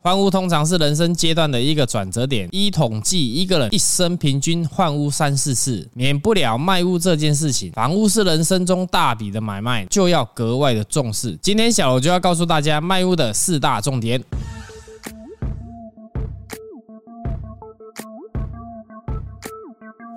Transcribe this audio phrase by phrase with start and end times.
[0.00, 2.48] 换屋通常是人生阶段的一个转折点。
[2.52, 7.72] 一统计，一个人一生平均换屋三四次，免不了卖屋这件事情。
[7.72, 11.36] 房屋是人生中大笔的买卖，就要格外的重视。
[11.42, 14.22] 今天小罗就要告诉大家卖屋的四大重点。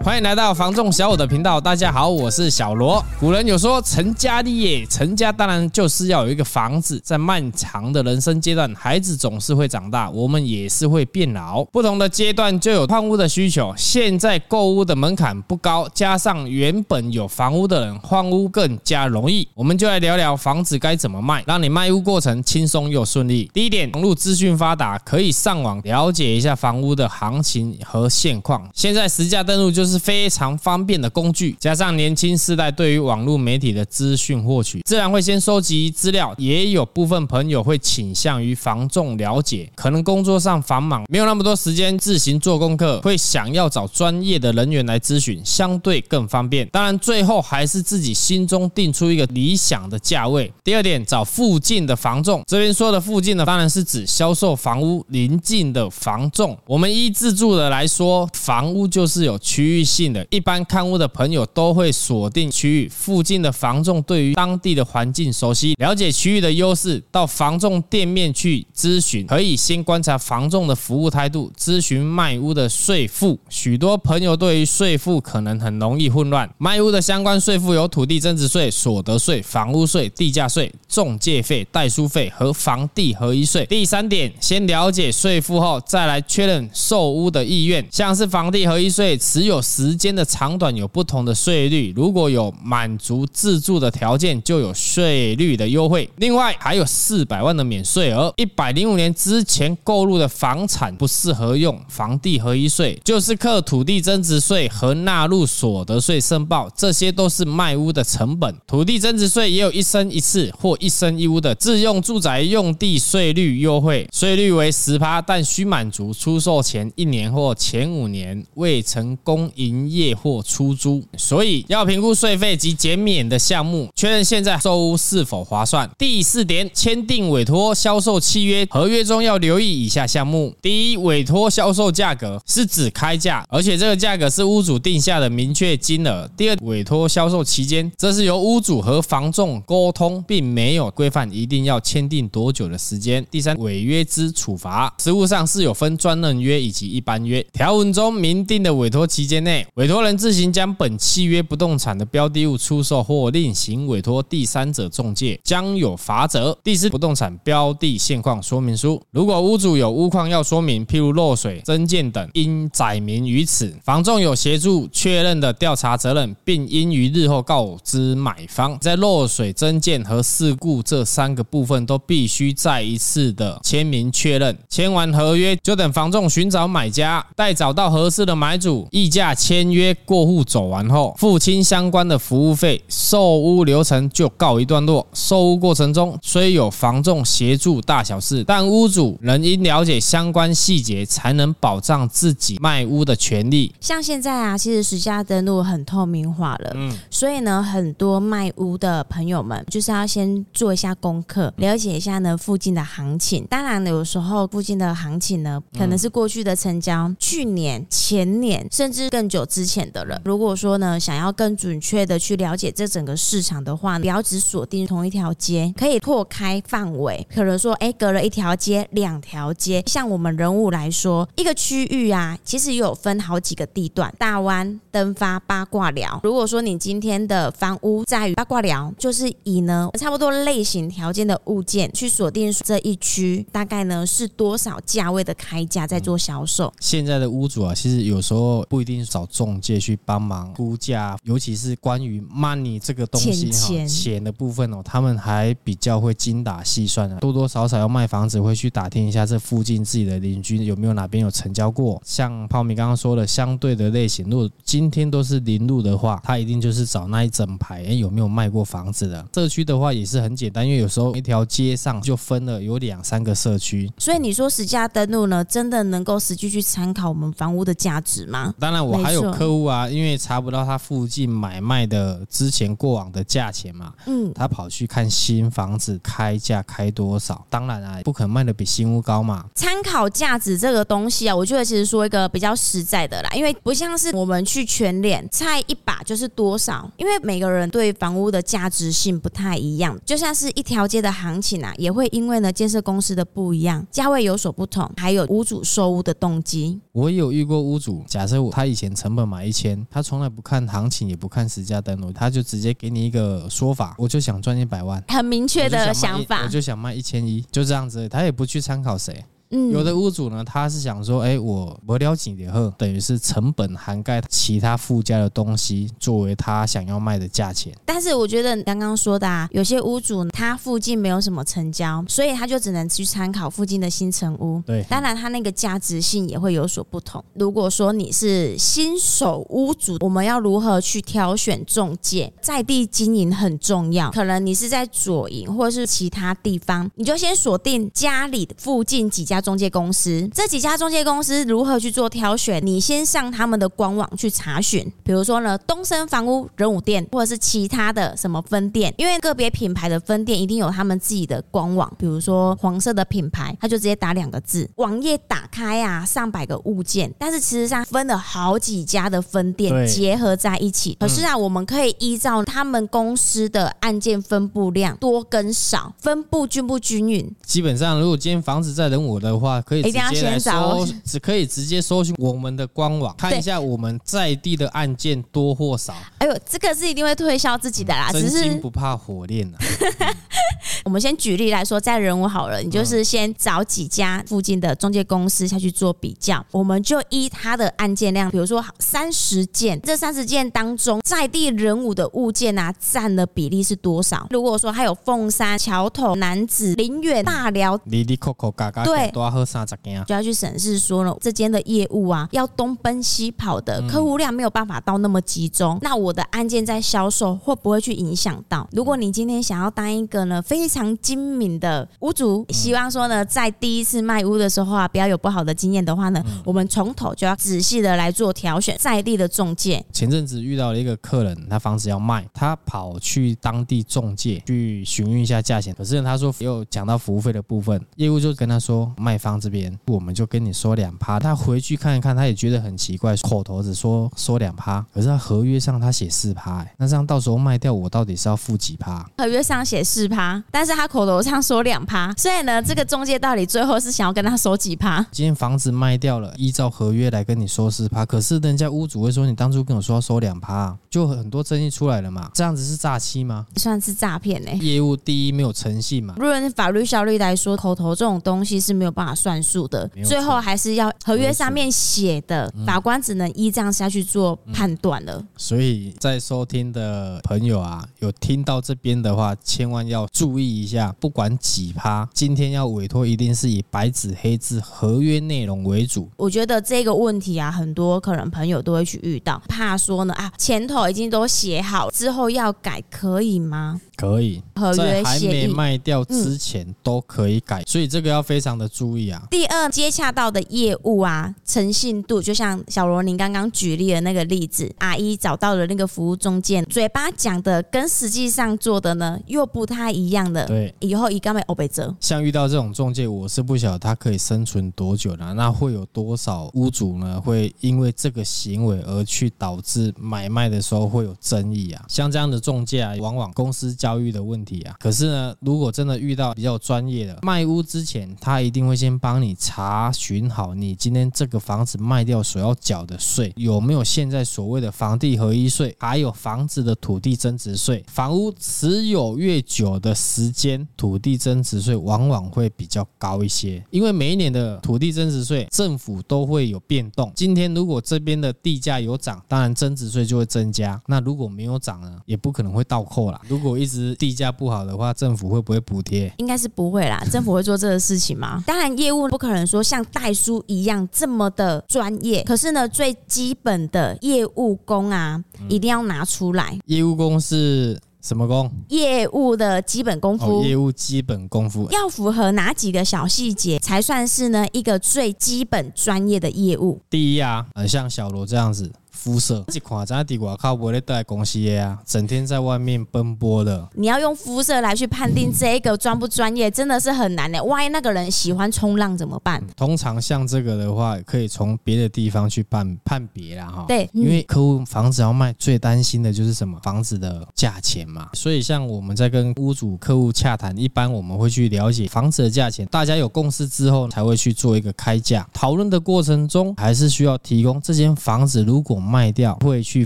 [0.04, 3.06] 欢迎来到房仲小五的频道，大家好，我是小罗。
[3.20, 7.00] 古人有说成家立业，成家当然就是要有一个房子。
[7.04, 11.64] 在漫长的人生阶段，孩子总是会长大，我们也是会变老。
[11.66, 13.72] 不同的阶段就有换屋的需求。
[13.78, 19.48] 现在购屋的门槛不高，加上原本有房屋的人换屋更加容易。
[19.54, 23.48] 我们就来聊聊房子该怎么卖，让你卖屋过程轻松又顺利。
[23.54, 28.68] 第一点，网络资讯发达，可以上网了解一下房屋的行情和现况。
[28.74, 29.91] 现在实价登录就是。
[29.92, 36.34] 是非常方便的工具，加上年轻世代对于网络媒体的资讯获取，自然会先收集资料。
[36.38, 46.68] 也有部分朋友会倾向于房仲了解，可能工作上繁忙，没有那么多时间自行做功课，会想要找专业的人员来咨询，相对更方便。
[46.70, 50.52] 当然，最后还是自己心中定出一个理想的价位。
[50.64, 52.42] 第二点，找附近的房仲。
[52.48, 56.58] 这边说的附近的，当然是指销售房屋邻近的房仲。
[56.66, 73.40] 我们依自住的来说，房屋就是有区域性的，一般看屋的朋友都会锁定区域附近的房仲，对于当地的环境熟悉，了解区域的优势，到房仲店面去咨询，可以先观察房仲的服务态度，咨询卖屋的税负。
[73.50, 83.66] 许多朋友对于税负可能很容易混乱，卖屋的相关税负有土地增值税、所得税、房屋税、地价税、中介费、代书费和房地合一税。
[83.66, 96.10] 第三点，先了解税负后，再来确认售屋的意愿，像是房地合一税，持有时间的长短有不同的税率，如果有满足自住的条件，就有税率的优惠。
[96.18, 108.54] 另外还有四百万的免税额，一百零五年之前购入的房产不适合用房地合一税，就是课土地增值税和纳入所得税申报，这些都是卖屋的成本。
[108.68, 125.90] 土地增值税也有一生一次或一生一屋的自用住宅用地税率优惠，税率为十趴，但需满足出售前一年或前五年未成功营业或出租，所以要评估税费及减免的项目，确认现在收屋是否划算。
[125.98, 136.30] 第四点，签订委托销售契约，合约中要留意以下项目：第一，委托销售价格是指开价，而且这个价格是屋主定下的明确金额。
[136.38, 143.26] 第二，委托销售期间，这是由屋主和房仲沟通，并没有规范一定要签订多久的时间。
[143.30, 156.58] 第三，违约之处罚，实务上是有分专任约以及一般约，条文中明定的委托期间内，委托人自行将本契约不动产的标的物出售或另行委托第三者中介，将有罚则。
[156.64, 163.76] 第四，不动产标的现况说明书，如果屋主有屋况要说明，譬如漏水、增建等，应载明于此。
[163.84, 168.78] 房仲有协助确认的调查责任，并应于日后告知买方。
[168.80, 174.58] 在漏水、增建和事故这三个部分，都必须再一次的签名确认。
[174.70, 179.32] 签完合约，就等房仲寻找买家，待找到合适的买主，议价。
[179.42, 185.06] 签约过户走完后，付清相关的服务费，售屋流程就告一段落。
[185.16, 193.74] 售屋过程中虽有房仲协助大小事，但屋主仍应了解相关细节，才能保障自己卖屋的权利。
[193.80, 203.44] 像现在啊，其实实价登录很透明化了，嗯，所以呢，很多卖屋的朋友们就是要先做一下功课，了解一下呢附近的行情。
[203.50, 209.31] 当然，有时候附近的行情呢，可能是过去的成交，去年、前年，甚至更。
[209.32, 217.26] 久之前的人，如果说呢，想要更准确的去了解这整个市场的话，不要只锁定同一条街，可以拓开范围。
[217.34, 226.20] 可能说，哎，隔了一条街、两条街，像我们人物来说，一个区域啊，其实有分好几个地段：大湾、登发、八卦寮。
[226.24, 236.74] 如果说你今天的房屋在于八卦寮，就是以呢差不多类型条件的物件去锁定这一区，大概呢是多少价位的开价在做销售。
[236.82, 239.22] 现在的屋主啊，其实有时候不一定找。
[239.32, 252.02] 中介去帮忙估价，尤其是关于 money 这个东西哈，钱的部分哦，他们还比较会精打细算的，多多少少要卖房子会去打听一下这附近自己的邻居有没有哪边有成交过。
[252.04, 259.26] 像泡米刚刚说的，相对的类型，如果今天都是零路的话，他一定就是找那一整排，哎，有没有卖过房子的？
[259.34, 268.54] 社区的话也是很简单，因为有时候一条街上就分了有两三个社区，所以你说实价登录呢，真的能够实际去参考我们房屋的价值吗？
[268.60, 269.12] 当然，我还。
[269.14, 279.46] 有客户啊，因为查不到他附近买卖的之前过往的价钱嘛，嗯，他跑去看新房子开价开多少，当然啊，不可能卖的比新屋高嘛。
[279.54, 296.80] 参考价值这个东西啊，我觉得其实说一个比较实在的啦，因为不像是我们去全脸猜一把就是多少，因为每个人对房屋的价值性不太一样，就像是一条街的行情啊，也会因为呢建设公司的不一样，价位有所不同，还有屋主收屋的动机。
[296.92, 309.26] 我有遇过屋主，假设我他以前成本买一千，他从来不看行情，也不看实价登录，他就直接给你一个说法，我就想赚一百万，很明确的想法，我就想卖一千一，就这样子，他也不去参考谁。
[309.52, 317.74] 嗯，有的屋主呢，他是想说，哎、欸，我我了解以后，等于是成本涵盖其他附加的东西，作为他想要卖的价钱。
[317.86, 324.64] 但是我觉得你刚刚说的啊，有些屋主他附近没有什么成交，所以他就只能去参考附近的新城屋。
[324.66, 327.22] 对，当然他那个价值性也会有所不同。
[327.34, 332.32] 如果说你是新手屋主，我们要如何去挑选中介？
[332.42, 334.10] 在地经营很重要。
[334.12, 339.41] 可能你是在左营或者是其他地方，你就先锁定家里附近几家。
[339.42, 342.66] 中介公司，这几家中介公司如何去做挑选？
[342.66, 360.96] 你先上他们的官网去查询，比如说呢，东森房屋仁武店，或者是其他的什么分店，因为个别品牌的分店一定有他们自己的官网，比如说黄色的品牌，他就直接打两个字，网页打开啊，上百个物件，但是其实上分了好几家的分店结合在一起。
[361.00, 367.36] 可是啊，我们可以依照他们公司的案件分布量多跟少，分布均不均匀。
[367.44, 369.31] 基本上，如果今天房子在仁武的。
[369.32, 375.96] 的话可以直接来搜，只可以直接搜寻我们的官网，看一下我们在地的案件多或少。
[376.18, 379.58] 哎呦，这个是一定会推销自己的啦，真心不怕火炼呐。
[380.86, 394.28] 我们先举例来说，在人武好了，你就是先找几家附近的中介公司下去做比较，我们就依他的案件量，比如说三十件，这三十件当中，在地人武的物件啊，占的比例是多少？
[394.32, 399.12] 如果说还有凤山、桥头、男子、林远、大寮，哩哩扣扣嘎嘎，对。
[399.22, 405.78] 要喝三十件，就要去审视说了，这间的业务啊，要东奔西跑的，客户量没有办法到那么集中。
[405.84, 408.68] 那我的案件在销售会不会去影响到？
[408.72, 419.86] 如果你今天想要当一个呢非常精明的屋主，希望说呢在第一次卖屋的时候啊，不要有不好的经验的话呢，我们从头就要仔细的来做挑选，在地的中介。
[419.94, 429.12] 前阵子遇到了一个客人，他房子要卖，他跑去当地中介去询问一下价钱，可是他说又讲到服务费的部分，业务就跟他说卖。
[429.12, 431.20] 卖方这边，我们就跟你说两趴。
[431.20, 439.06] 他回去看一看，他也觉得很奇怪，口头只说说两趴，可是他合约上他写四趴，哎，那这样到时候卖掉，我到底是要付几趴？
[439.18, 445.06] 合约上写四趴，但是他口头上说两趴，所以呢，这个中介到底最后是想要跟他收几趴？
[445.12, 452.30] 今天房子卖掉了，依照合约来跟你收四趴，可是人家屋主会说你当初跟我说要收两趴，就很多争议出来了嘛？
[452.34, 453.46] 这样子是诈欺吗？
[453.56, 454.52] 算是诈骗呢。
[454.62, 456.16] 业务第一没有诚信嘛？
[456.18, 465.24] 论法律效率来说，口头这种东西是没有办法算数的，最后还是要合约上面写的，法官只能依这样下去做判断了。
[465.38, 476.08] 所以在收听的朋友啊，有听到这边的话，千万要注意一下，不管几趴，今天要委托一定是以白纸黑字合约内容为主。
[476.16, 483.82] 我觉得这个问题啊，很多可能朋友都会去遇到，怕说呢啊，前头已经都写好，之后要改可以吗？
[484.02, 484.42] 可以，
[484.76, 489.22] 在还没卖掉之前都可以改，所以这个要非常的注意啊。
[489.30, 500.46] 第二，接洽到的业务啊，诚信度，就像小罗您刚刚举例的那个例子，阿姨找到了那个服务中介，嘴巴讲的跟实际上做的呢又不太一样的。
[500.48, 501.96] 对，以后一个没欧北折。
[502.00, 505.34] 像遇到这种中介，我是不晓得他可以生存多久呢？
[505.36, 507.20] 那会有多少屋主呢？
[507.22, 511.84] 会因为这个行为而去导致买卖的时候会有争议啊？
[511.88, 527.84] 像这样的中介啊，往往公司交教育的问题啊，可是呢，如果真的遇到比较专业的卖屋之前，他一定会先帮你查询好你今天这个房子卖掉所要缴的税有没有现在所谓的房地合一税，还有房子的土地增值税。
[527.90, 537.12] 房屋持有越久的时间，土地增值税往往会比较高一些，因为每一年的土地增值税政府都会有变动。
[537.14, 543.20] 今天如果这边的地价有涨，当然增值税就会增加；那如果没有涨呢，也不可能会倒扣啦。
[543.28, 546.12] 如果一直地价不好的话，政府会不会补贴？
[546.18, 547.04] 应该是不会啦。
[547.12, 548.44] 政府会做这个事情吗？
[548.46, 552.24] 当然，业务不可能说像代书一样这么的专业。
[552.24, 556.58] 可是呢，最基本的业务功啊，一定要拿出来。
[556.66, 558.52] 业务功是什么功？
[558.70, 560.40] 业务的基本功夫。
[560.40, 566.82] 哦，业务基本功夫要符合哪几个小细节，才算是呢一个最基本专业的业务？
[566.90, 568.72] 第一啊，呃，像小罗这样子。
[568.92, 573.68] 肤色，这款咱伫外靠无咧带公司的呀，整天在外面奔波的。
[573.74, 577.44] 你要用肤色来去判定这个专不专业，真的是很难的。
[577.44, 579.42] 万一那个人喜欢冲浪怎么办？
[579.56, 583.66] 通常像这个的话，可以从别的地方去判判别啦哈。
[583.68, 586.60] 对，因为客户房子要卖，最担心的就是什么？
[586.62, 588.10] 房子的价钱嘛。
[588.14, 595.28] 所以像我们在跟屋主客户洽谈，一般我们会去了解房子的价钱，大家有共识之后才会去做一个开价。
[595.34, 599.86] 讨论的过程中，还是需要提供这间房子如果卖掉会去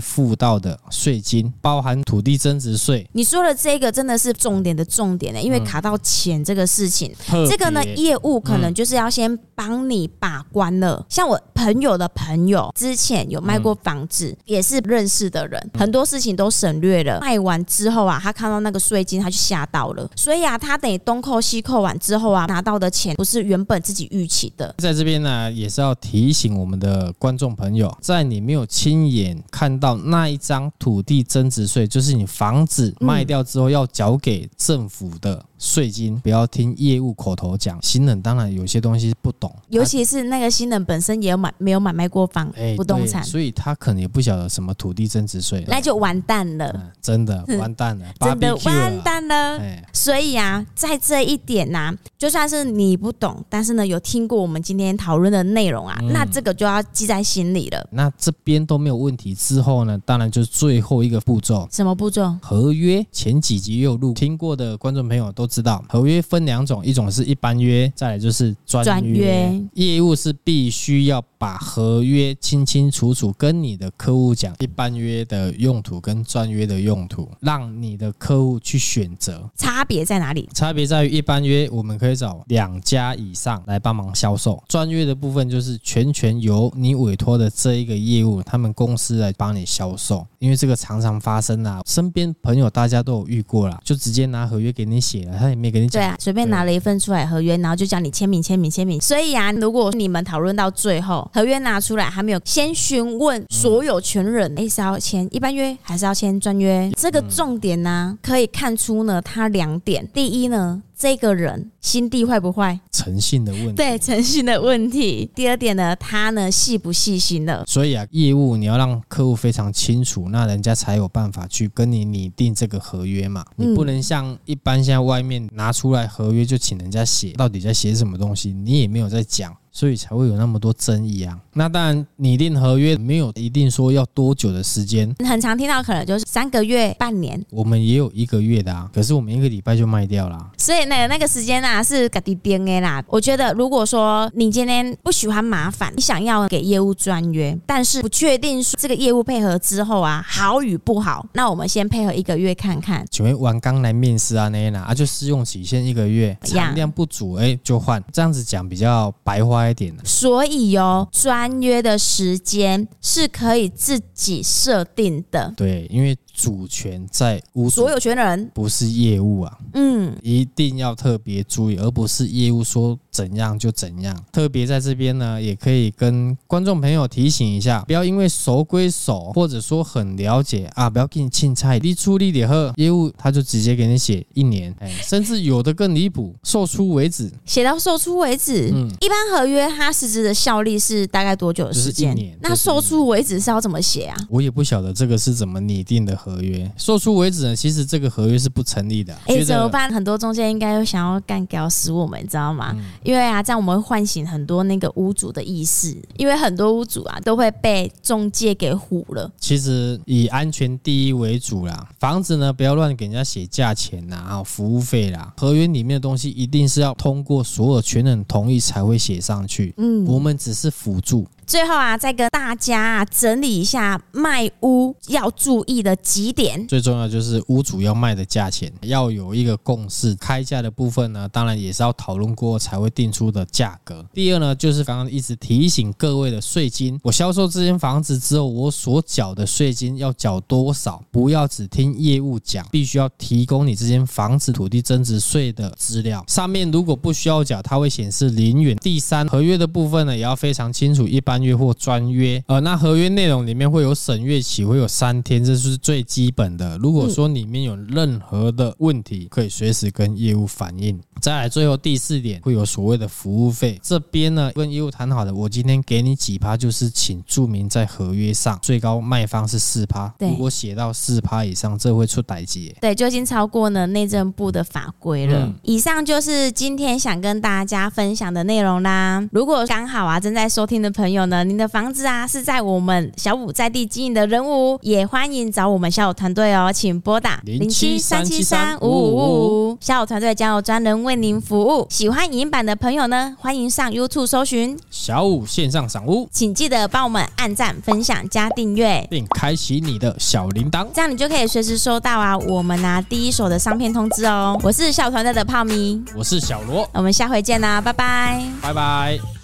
[0.00, 3.08] 付到的税金，包含土地增值税。
[3.12, 7.12] 你说的这个真的是重点的重点呢，因为卡到钱这个事情，
[7.48, 11.04] 这个呢业务可能就是要先帮你把关了。
[11.08, 17.18] 像我朋友的朋友之前有卖过房子，也是认识的人，很多事情都省略了。
[17.20, 20.08] 卖完之后啊，他看到那个税金，他就吓到了。
[20.14, 24.74] 所以啊，他等于东扣西扣完之后啊，拿到的钱不是原本自己预期的。
[24.78, 37.82] 在这边呢，也是要提醒我们的观众朋友，在你没有亲眼看到那一张土地增值税，就是你房子卖掉之后要缴给政府的税金，不要听业务口头讲。
[37.82, 49.60] 新人当然有些东西不懂，尤其是那个新人本身也有买没有买卖过房不动产，所以他可能也不晓得什么土地增值税，那就完蛋了，真的 完蛋了，真的完蛋了。
[50.06, 57.88] 所以啊，在这一点呢，就算是你不懂，但是呢有听过我们今天讨论的内容啊，那这个就要记在心里了。
[57.90, 62.32] 那这边都没有问题之后呢，当然就是最后一个步骤，什么步骤？
[62.40, 63.04] 合约。
[63.10, 69.60] 前几集也有录听过的观众朋友都知道，合约分两种，一种是一般约，再来就是专约。
[69.72, 79.50] 业务是必须要把合约清清楚楚跟你的客户讲，一般约的用途跟专约的用途，让你的客户去选择。
[79.56, 80.48] 差别在哪里？
[80.54, 90.26] 差别在于一般约我们可以找两家以上来帮忙销售，专约的部分就是全权由你委托的这一个业务，他们公司来帮你销售。
[90.38, 96.00] 因为这个常常发生啊，身边朋友大家都有遇过啦，就直接拿合约给你写了，他也没给你讲。
[96.00, 99.00] 对啊，随便拿了一份出来合约，然后就叫你签名、签名、签名。
[99.00, 106.90] 所以啊，如果你们讨论到最后，合约拿出来还没有先询问所有权人，哎，是要签一般约还是要签专约？
[106.96, 110.08] 这个重点呢，可以看出呢，它两点。
[110.12, 110.82] 第一呢。
[110.98, 112.80] 这个人心地坏不坏？
[112.90, 113.72] 诚信的问题。
[113.74, 115.30] 对，诚信的问题。
[115.34, 117.62] 第二点呢，他呢细不细心的。
[117.66, 123.44] 所以啊，业务你要让客户非常清楚，那人家才有办法去跟你拟定这个合约嘛。
[123.56, 129.54] 你不能像一般现在外面拿出来合约就请人家写，到底在写什么东西，你也没有在讲。
[129.76, 131.38] 所以才会有那么多争议啊！
[131.52, 137.44] 那当然，拟定合约没有一定说要多久的时间，很常听到可能就是三个月、半年。
[137.50, 140.50] 我们也有一个月的啊，可是我们一个礼拜就卖掉了。
[140.56, 143.04] 所以那个那个时间啊，是自己编的啦。
[143.08, 153.04] 我觉得，如果说你今天不喜欢麻烦，你想要给业务专约，但是不确定说这个业务配合之后啊好与不好，那我们先配合一个月看看。
[153.10, 159.56] 请问完刚来面试啊，那那啊就试用期限一个月，产量不足哎就换，这样子讲比较白话。
[160.04, 165.52] 所以哦，专约的时间是可以自己设定的。
[165.56, 166.16] 对，因为。
[166.36, 168.50] 主权在屋，所有权人。
[168.52, 174.14] 不是业务啊，嗯，一定要特别注意，而不是业务说怎样就怎样。
[174.30, 188.70] 特别在这边呢，也可以跟观众朋友提醒一下，不要因为熟归熟，或者说很了解啊，不要给你青菜，你出力点喝业务，他就直接给你写一年，哎，甚至有的更离谱，售出为止，写到售出为止。
[188.74, 192.14] 嗯，一般合约它实质的效力是大概多久的时间？
[192.14, 192.38] 就是一年。
[192.42, 194.16] 那售出为止是要怎么写啊？
[194.28, 196.16] 我也不晓得这个是怎么拟定的。
[196.16, 197.54] 合约售出为止呢？
[197.54, 199.14] 其实这个合约是不成立的。
[199.26, 199.92] 哎，怎么办？
[199.92, 202.74] 很多中介应该又想要干掉死我们，你知道吗？
[202.76, 209.30] 嗯、因为啊，这样我们会唤醒很多那个屋主的意识，因为很多屋主啊都会被中介给唬了。
[209.38, 219.72] 其实以安全第一为主啦，房子呢不要乱给人家写价钱呐，啊，服务费啦，合约里面的东西一定是要通过所有权人同意才会写上去。
[219.76, 221.24] 嗯，我们只是辅助。
[221.46, 226.66] 最后啊，再跟大家啊整理一下卖屋要注意的几点。
[226.66, 234.04] 最重要就是屋主要卖的价钱要有一个共识，开价的部分呢，当然也是要讨论过才会定出的价格。
[234.12, 241.00] 第二呢，就是刚刚一直提醒各位的税金，我销售这间房子之后，我所缴的税金要缴多少？
[241.12, 246.24] 不要只听业务讲，必须要提供你这间房子土地增值税的资料。
[246.26, 248.76] 上面如果不需要缴，它会显示零元。
[248.78, 251.36] 第三，合约的部分呢，也要非常清楚，一般。
[251.36, 256.78] 约或专约，呃，那合约内容里面会有审阅期，会有三天，这是最基本的。
[256.78, 260.98] 如果说里面有任何的问题，可以随时跟业务反映。
[261.20, 270.12] 再来，最后第四点会有所谓的服务费，这边呢跟业务谈好的，我今天给你几趴，就是请注明在合约上，最高卖方是四趴。
[270.18, 272.74] 如果写到四趴以上，这会出代志。
[272.80, 275.40] 对，就已经超过呢内政部的法规了。
[275.40, 279.26] 嗯、以上就是今天想跟大家分享的内容啦。
[279.32, 291.86] 如果刚好啊正在收听的朋友呢，您的房子啊是在我们小五在地经营的人物，也欢迎找我们小五团队哦，请拨打零七三七三五五五五，小五团队将有专人为您服务。
[291.90, 294.78] 喜欢影音版的朋友呢，欢迎上 YouTube 搜寻。
[294.90, 304.58] 小五线上赏屋，请记得帮我们按赞、分享、加订阅，并开启你的小铃铛，这样你就可以随时收到啊我们拿第一手的商片通知哦。
[304.62, 309.35] 我是小团队的泡咪，我是小罗，我们下回见啦，拜拜，拜拜。